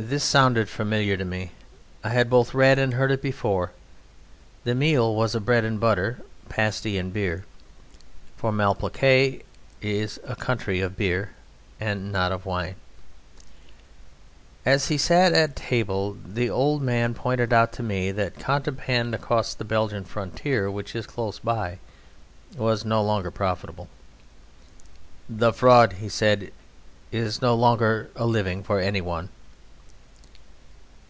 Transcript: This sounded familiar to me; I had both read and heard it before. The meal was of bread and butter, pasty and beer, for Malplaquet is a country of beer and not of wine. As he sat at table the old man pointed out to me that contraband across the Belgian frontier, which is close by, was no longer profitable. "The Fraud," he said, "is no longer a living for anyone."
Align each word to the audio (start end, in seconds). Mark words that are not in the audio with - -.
This 0.00 0.22
sounded 0.22 0.68
familiar 0.68 1.16
to 1.16 1.24
me; 1.24 1.50
I 2.04 2.10
had 2.10 2.30
both 2.30 2.54
read 2.54 2.78
and 2.78 2.94
heard 2.94 3.10
it 3.10 3.20
before. 3.20 3.72
The 4.62 4.76
meal 4.76 5.12
was 5.12 5.34
of 5.34 5.44
bread 5.44 5.64
and 5.64 5.80
butter, 5.80 6.20
pasty 6.48 6.96
and 6.98 7.12
beer, 7.12 7.44
for 8.36 8.52
Malplaquet 8.52 9.42
is 9.82 10.20
a 10.22 10.36
country 10.36 10.78
of 10.80 10.96
beer 10.96 11.30
and 11.80 12.12
not 12.12 12.30
of 12.30 12.46
wine. 12.46 12.76
As 14.64 14.86
he 14.86 14.96
sat 14.96 15.32
at 15.32 15.56
table 15.56 16.16
the 16.24 16.48
old 16.48 16.80
man 16.80 17.12
pointed 17.12 17.52
out 17.52 17.72
to 17.72 17.82
me 17.82 18.12
that 18.12 18.38
contraband 18.38 19.16
across 19.16 19.52
the 19.52 19.64
Belgian 19.64 20.04
frontier, 20.04 20.70
which 20.70 20.94
is 20.94 21.08
close 21.08 21.40
by, 21.40 21.80
was 22.56 22.84
no 22.84 23.02
longer 23.02 23.32
profitable. 23.32 23.88
"The 25.28 25.52
Fraud," 25.52 25.94
he 25.94 26.08
said, 26.08 26.52
"is 27.10 27.42
no 27.42 27.56
longer 27.56 28.10
a 28.14 28.26
living 28.26 28.62
for 28.62 28.78
anyone." 28.78 29.30